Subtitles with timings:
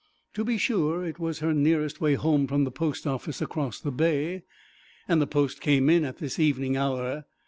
[0.33, 3.91] To be sure, it was her nearest way home from the post office across the
[3.91, 4.41] bay,
[5.07, 7.25] and the post came in at this evening hour.